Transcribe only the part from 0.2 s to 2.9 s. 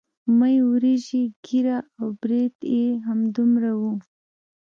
مۍ وريجې ږيره او برېتونه يې